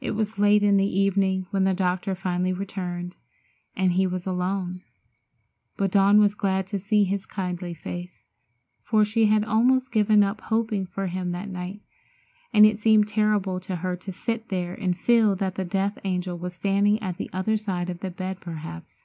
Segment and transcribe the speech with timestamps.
[0.00, 3.16] It was late in the evening when the doctor finally returned,
[3.74, 4.82] and he was alone.
[5.76, 8.26] But Dawn was glad to see his kindly face,
[8.84, 11.80] for she had almost given up hoping for him that night,
[12.52, 16.38] and it seemed terrible to her to sit there and feel that the death angel
[16.38, 19.04] was standing at the other side of the bed, perhaps.